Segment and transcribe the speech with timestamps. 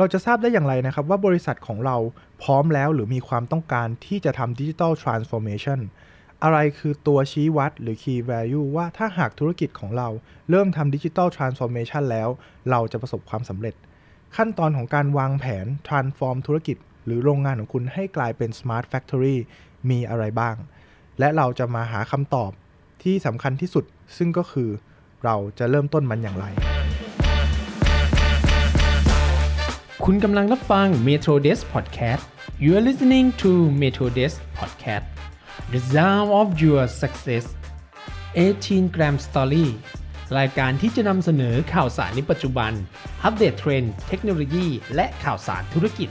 [0.00, 1.96] เราจะทราบได้อย่างไรนะครับว่าบริษัทของเรา
[2.42, 5.80] พร้อมแล้วหรือมีความต้องการที่จะทำ digital transformation
[6.42, 10.08] อะไรคือตัวชี้วัดหรือ Key Value ว่าถ้าหากธุรกิจของเรา
[10.50, 12.28] เริ่มทำ digital transformation แล้ว
[12.70, 13.74] เราจะประสบความสำเร็จ
[14.36, 19.36] ขั้นตอนของการวางแผน transform ธุรกิจ หรือโรงงานของคุณให้กลายเป็น smart factory
[19.90, 20.56] มีอะไรบ้าง
[21.18, 22.50] และเราจะมาหาคำตอบ
[23.02, 23.84] ที่สำคัญที่สุด
[24.16, 24.70] ซึ่งก็คือ
[25.24, 26.46] เราจะเริ่มต้นมันอย่างไร
[30.06, 32.24] คุณกำลังรับฟัง Metro Desk Podcast
[32.64, 33.50] You are listening to
[33.82, 35.06] Metro Desk Podcast
[35.72, 37.44] The Sound of Your Success
[38.34, 39.66] 18 Gram Story
[40.38, 42.72] รายการที่จะนำเสนอข่าวสารในปัจจุบัน
[43.24, 46.08] อัปเดตเทรนด์เทคโนโลยี และข่าวสารธุรกิจ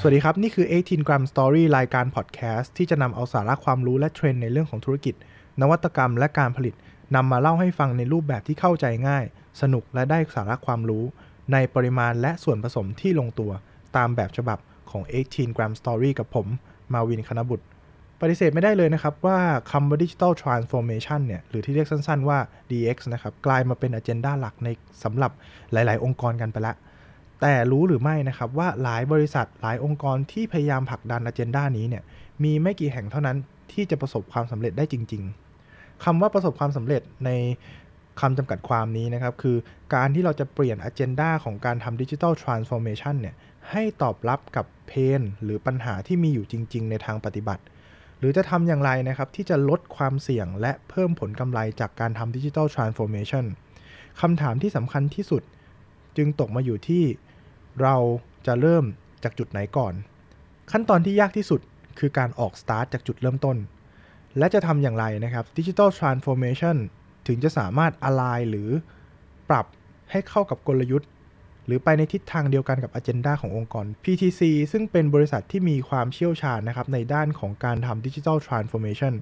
[0.00, 5.14] สวัสดีครับ นี่คือ 18 gram story รายการพอดแคสต์ที่จะนำเอาสาระความรู้และเทรนด์ในเรื่องของธุรกิจ
[5.60, 6.74] นวัตกรรมและการผลิต
[7.14, 9.24] นำมาเล่าให้ฟังในรูปแบบที่เข้าใจง่าย
[9.60, 11.04] สนุกและได้สาระความรู้
[11.52, 13.50] ในปริมาณและส่วนผสมที่ลงตัว
[13.96, 14.58] ตามแบบฉบับ
[14.90, 16.46] ของ 18 gram story กับผม
[16.92, 17.66] มาวินคณบุตร
[18.20, 19.38] ปฏิเสธไม่ได้เลยนะครับว่า
[19.70, 22.38] คำว่า Digital Transformation เนี่ย หรือที่เรียกสั้นๆว่า
[22.70, 24.68] DX นะครับ กลายมาเป็นอ g e n d a หลักใน
[25.04, 25.32] สำหรับ
[25.72, 26.76] หลาย ๆ องค์กรกันไปแล้ว
[27.40, 32.02] แต่รู้หรือไม่นะครับว่าหลายบริษัทหลายองค์กรที่พยายามผลักดันอ g e n d a นี้เนี่ย
[32.44, 33.36] มีไม่กี่แห่งเท่านั้น
[33.72, 35.47] ที่จะประสบความสำเร็จได้จริง ๆ
[36.04, 37.30] คำว่าประสบความสำเร็จใน
[38.20, 39.56] คำจำกัดความนี้นะครับ คือ
[39.94, 43.34] การที่เราจะเปลี่ยนอ g e n d a ของการทำดิจิทัลทรานส์ฟอร์เมชันเนี่ย
[43.70, 47.62] ให้ตอบรับกับ pain หรือปัญหาที่มีอยู่จริง ๆ ในทางปฏิบัติ
[48.18, 53.44] หรือจะทำอย่างไรนะครับ ที่จะลดความเสี่ยงและเพิ่มผลกำไรจากการทำ digital transformation
[54.20, 55.42] คำถามที่สำคัญที่สุด
[56.16, 57.04] จึงตกมาอยู่ที่
[57.82, 57.96] เรา
[58.46, 58.84] จะเริ่ม
[59.24, 59.94] จากจุดไหนก่อน
[60.72, 61.60] ขั้นตอนที่ยากที่สุด
[61.98, 63.56] คือการออกสตาร์ทจากจุดเริ่มต้น
[64.38, 66.76] และจะทำอย่างไรนะครับ digital transformation
[67.26, 68.68] ถึงจะสามารถอะไลหรือ
[69.48, 69.66] ปรับ
[70.10, 71.08] ให้เข้ากับกลยุทธ์
[71.66, 74.40] หรือไปในทิศทางเดียวกันกับอ g e n d a ขององค์กร PTC
[74.72, 79.14] ซึ่งเป็นบริษัทที่มีความเชี่ยวชาญนะครับในด้านของการทำ digital transformation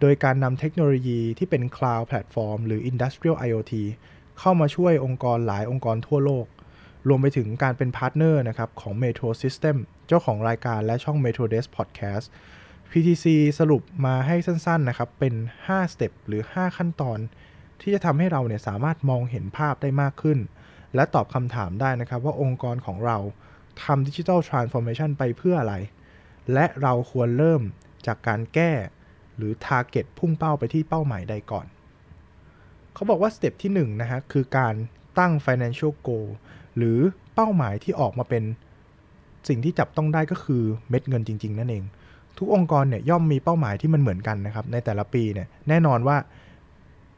[0.00, 3.72] โดยการนำเทคโนโลยีที่เป็น Cloud Platform หรือ Industrial IoT
[4.38, 6.46] เข้ามาช่วยองค์กรหลายองค์กรทั่วโลก
[7.08, 9.76] รวมไปถึงการเป็น partner นะครับของ Metro System
[10.06, 12.26] เจ้าของรายการและช่อง Metro Desk Podcast
[12.90, 13.26] PTC
[13.58, 15.34] สรุปมาให้สั้นๆนะครับ เป็น
[15.66, 17.18] 5 step หรือ 5 ขั้นตอน
[17.80, 20.38] ที่จะทำให้เราเนี่ยสามารถมองเห็นภาพได้มากขึ้น
[20.94, 23.18] และตอบคำถามได้นะครับ ว่าองค์กรของเรา
[23.82, 25.74] ทำ digital transformation ไปเพื่ออะไร
[26.52, 27.62] และเราควรเริ่ม
[28.06, 28.72] จากการแก้
[29.36, 31.66] หรือ Target พุ่งเป้าไปที่เป้าหมายใดก่อน
[32.94, 34.74] เขาบอกว่าสเต็ปที่1นะฮะคือการ
[35.18, 36.28] ตั้ง financial goal
[36.76, 36.98] หรือ
[37.34, 38.44] เป้าหมายที่ออกมาเป็น
[39.48, 41.84] สิ่งที่จับต้องได้ก็คือเม็ดเงินจริง ๆ นั่นเอง
[42.38, 46.16] ทุกองค์กรเนี่ยย่อมมีเป้าหมายที่มันเหมือนกันนะครับ ในแต่ละปีเนี่ยแน่นอนว่า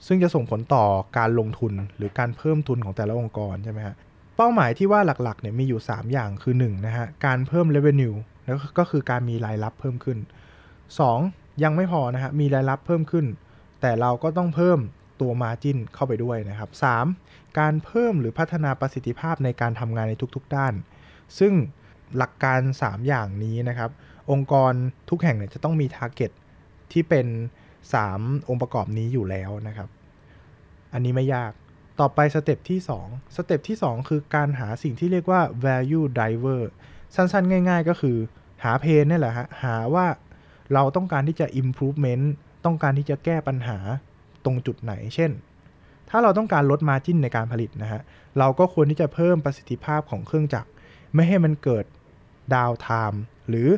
[0.06, 0.84] ซึ่งจะส่งผลต่อ
[1.18, 3.94] การลงทุนหรือการเพิ่มทุนของแต่ละองค์กรใช่ไหมฮะ
[4.36, 10.18] เป้าหมายที่ว่าหลักๆเนี่ยมีอยู่ 3 อย่างคือ1นะฮะการเพิ่ม revenue แล้วก็คือการมีรายรับเพิ่มขึ้น
[10.90, 11.62] 2.
[11.62, 13.26] ยังไม่พอนะฮะมีรายรับเพิ่มขึ้น
[13.80, 14.78] แต่เราก็ต้องเพิ่ม
[15.20, 16.70] ตัว margin เข้าไปด้วยนะครับ
[17.14, 17.58] 3.
[17.58, 20.74] การเพิ่มหรือพัฒนาประสิทธิภาพในการทำงานในทุกๆ ด้าน
[21.38, 21.52] ซึ่ง
[22.16, 23.90] หลักการ 3 อย่างนี้นะครับ
[24.30, 24.72] องค์กร
[25.10, 26.30] ทุกแห่งเนี่ยจะต้องมี target
[26.92, 27.26] ที่เป็น
[27.88, 29.88] 3 องค์ประกอบนี้อยู่แล้วนะครับ
[30.92, 31.52] อันนี้ไม่ยาก
[32.00, 36.60] ต่อไป step ที่ 2 step ที่ 2 คือการหาสิ่งที่เรียกว่า value driver
[37.14, 38.16] สั้นๆ ง่าย ๆ ก็คือ
[38.64, 40.06] หา pain นี่แหละฮะ หาว่า
[40.74, 42.24] เราต้องการที่จะ improvement
[42.64, 43.78] ต้องการที่จะแก้ปัญหา
[44.44, 45.30] ตรงจุดไหน เช่น
[46.10, 48.00] ถ้าเราต้องการลด margin ในการผลิตนะฮะ
[48.38, 50.70] เราก็ควรที่จะเพิ่มประสิทธิภาพของเครื่องจักร
[51.14, 51.84] ไม่ให้มันเกิด
[52.54, 53.68] downtime หรือ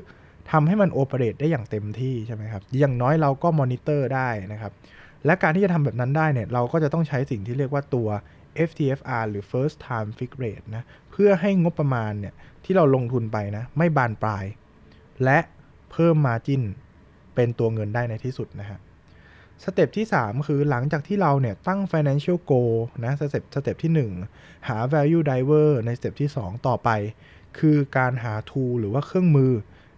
[0.51, 4.73] ทำให้มัน operate ได้อย่างเต็มที่ใช่ไหมครับอย่างน้อยเราก็มอนิเตอร์ได้นะครับ
[5.27, 8.09] และการที่จะทำแบบนั้นได้เนี่ยเราก็จะต้องใช้สิ่งที่เรียกว่าตัว
[8.69, 14.45] FTFR หรือ First Time Fix Rate นะเพื่อให้งบประมาณเนี่ยที่เราลงทุนไปนะไม่บานปลาย
[15.25, 15.39] และ
[15.93, 16.63] เพิ่ม Margin
[17.35, 18.79] เป็นตัวเงินได้ในที่สุดนะฮะ
[19.65, 25.91] step ที่ 3 คือหลังจากที่เราเนี่ยตั้ง financial goal นะ step step ที่ 1 หา value driver ใน
[25.99, 26.91] step ที่ 2 ต่อไป
[27.59, 29.53] คือการหา tool หรือว่าเครื่องมือ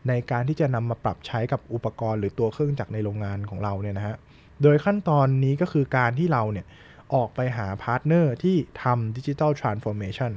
[0.09, 4.17] ในการที่จะนำมาปรับใช้กับอุปกรณ์ หรือตัวเครื่องจักรในโรงงานของเราเนี่ยนะฮะ
[4.62, 6.67] โดยขั้นตอนนี้ก็คือการที่เราเนี่ย
[7.15, 10.33] ออกไปหาพาร์ทเนอร์ที่ทำดิจิ t a ลทรานส์ฟอร์เมชัน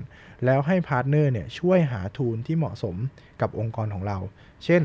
[0.45, 2.95] แล้วให้พาร์ทเนอร์เนี่ยช่วยหาทูลที่เหมาะสม
[3.41, 4.17] กับองค์กรของเรา
[4.65, 4.83] เช่น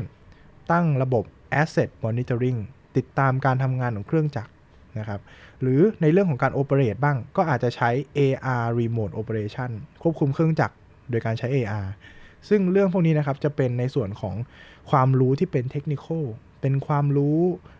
[0.71, 1.23] ตั้งระบบ
[1.61, 2.59] Asset Monitoring
[2.97, 4.51] ติดตามการทำงานของเครื่องจักร
[4.99, 5.21] นะครับ
[5.61, 9.71] หรือในเรื่องของการ Operate บ้างก็อาจจะใช้ AR Remote Operation
[10.01, 10.75] ควบคุมเครื่องจักร
[11.09, 11.87] โดยการใช้ AR
[12.49, 14.35] ซึ่งเรื่องพวกนี้นะครับจะเป็นในส่วนของ
[14.91, 16.05] ความรู้ที่เป็นเทคนิค
[16.61, 17.39] เป็นความรู้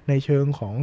[0.10, 0.75] ในเชิงของ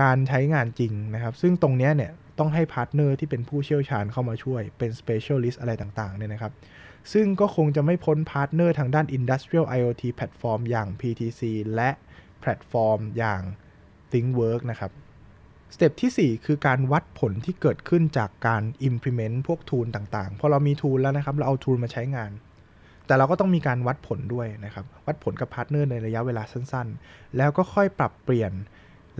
[0.00, 6.52] การใช้งานจริงนะครับ ซึ่งตรงนี้เนี่ยต้องให้ partner ที่เป็นผู้เชี่ยวชาญเข้ามาช่วยเป็น specialist อะไรต่างๆเนี่ยนะครับ
[7.12, 11.42] ซึ่งก็คงจะไม่พ้น partner ทางด้าน Industrial IoT แพลตฟอร์มอย่าง PTC
[11.74, 11.90] และ
[12.40, 13.42] แพลตฟอร์มอย่าง
[14.12, 14.90] ThingWorx นะครับ
[15.74, 22.30] step ที่ 4 คือการวัดผลที่เกิดขึ้นจากการ implement พวก tool ต่างๆ พอเรามี tool แล้วนะครับ เราเอา tool มาใช้งาน
[23.10, 28.52] แต่เราก็ต้องมีการวัดผลด้วยนะครับ วัดผลกับ partner ในระยะเวลาสั้นๆ แล้วก็ค่อยปรับเปลี่ยน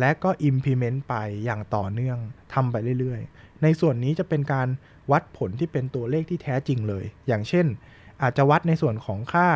[0.00, 1.14] และก็ implement ไป
[1.44, 2.18] อย่างต่อเนื่อง
[2.54, 4.68] ทำไปเรื่อยๆ ในส่วนนี้จะเป็นการ
[5.12, 7.66] วัดผลที่เป็นตัวเลขที่แท้จริงเลย อย่างเช่น
[8.22, 9.48] อาจจะวัดในส่วนของค่า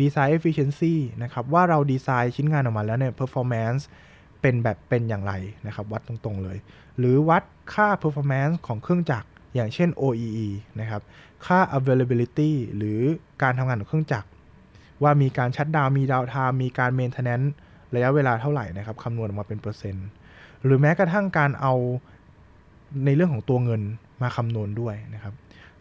[0.00, 3.82] design efficiency นะครับ ว่าเราดีไซน์ชิ้นงานออกมาแล้วเนี่ย performance
[4.40, 5.32] เป็นแบบเป็นอย่างไร
[5.66, 6.58] นะครับ วัดตรงๆเลย
[6.98, 7.42] หรือวัด
[7.74, 10.48] ค่า performance ของเครื่องจักร อย่างเช่น OEE
[10.80, 11.02] นะครับ
[11.46, 13.00] ค่า availability หรือ
[13.42, 14.28] การทำงานของเครื่องจักร
[15.02, 17.48] ว่ามีการ shutdown มี downtime มีการ maintenance
[17.94, 20.06] ระยะเวลาเท่าไหร่นะครับคำนวณออกมาเป็นเปอร์เซ็นต์
[20.64, 21.74] หรือแม้กระทั่งการเอา
[23.04, 23.82] ในเรื่องของตัวเงิน
[24.22, 25.34] มาคำนวณด้วยนะครับ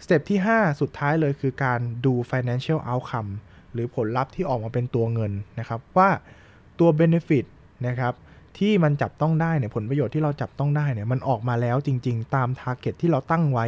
[0.03, 3.31] step ที่ 5 สุดท้ายเลยคือการดู financial outcome
[3.73, 6.09] หรือผลลัพธ์ที่ออกมาเป็นตัวเงินนะครับ ว่า
[6.79, 7.45] ตัว benefit
[7.87, 8.13] นะครับ
[8.57, 13.65] ที่มันจับต้องได้เนี่ยผลประโยชน์ที่เราจับต้องได้เนี่ยมันออกมาแล้วจริง ๆ ตาม target ที่เราตั้งไว้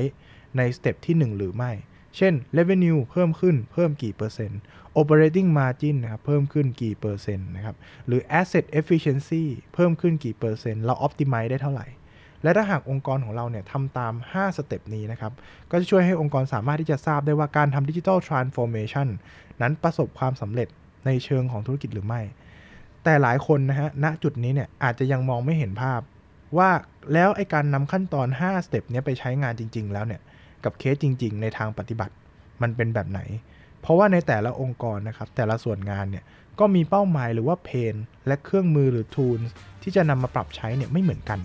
[0.58, 1.72] ใน step ที่ 1 หรือไม่
[2.18, 4.60] เช่น revenue เพิ่มขึ้นเพิ่มกี่เปอร์เซ็นต์
[5.00, 7.76] operating margin นะครับเพิ่มขึ้นกี่เปอร์เซ็นต์นะครับ
[8.08, 9.44] หรือ asset efficiency
[9.74, 11.88] เพิ่มขึ้นกี่เปอร์เซ็นต์เรา optimize ได้เท่าไหร่
[12.44, 15.34] และถ้าหากองค์กรของเราเนี่ยทำตาม 5 step นี้นะครับ
[15.72, 19.08] ก็จะช่วยให้องค์กรสามารถที่จะทราบได้ว่าการทำ Digital Transformation
[19.62, 20.68] นั้นประสบความสำเร็จ
[21.06, 22.22] ในเชิงของธุรกิจหรือไม่
[23.10, 26.02] แต่หลายคนนะฮะณจุดนี้เนี่ยอาจจะยังมองไม่เห็นภาพ
[26.58, 26.70] ว่า
[27.14, 30.22] แล้วไอการนำขั้นตอน 5 สเต็ปนี้ไปใช้งานจริง ๆ แล้วเนี่ย
[30.64, 32.14] กับเคสจริง ๆ ในทางปฏิบัติ
[32.62, 33.20] มันเป็นแบบไหน
[33.82, 36.24] เพราะว่าในแต่ละองค์กรนะครับแต่ละส่วนงานเนี่ย
[36.60, 37.96] ก็มีเป้าหมายหรือว่าเพน
[38.28, 39.50] และเครื่องมือหรือ tools
[39.84, 41.40] ที่จะนำมาปรับใช้เนี่ยไม่เหมือนกัน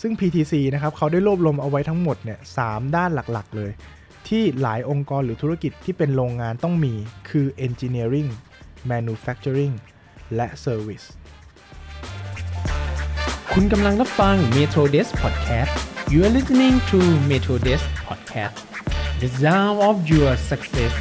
[0.00, 2.58] ซึ่ง PTC นะครับเขาได้รวบรวมเอาไว้ทั้งหมดเนี่ยส
[2.96, 3.70] ด้านหลักๆ เลย
[4.28, 6.94] ที่หลายองค์กรหรือธุรกิจที่เป็นโรงงานต้องมี
[7.30, 8.30] คือ engineering
[8.90, 9.74] manufacturing
[10.35, 11.07] และ service
[13.53, 15.73] คุณกำลังรับฟัง Metro Desk Podcast
[16.13, 16.97] You are listening to
[17.31, 18.57] Metro Desk Podcast
[19.21, 20.93] The Sound of Your Success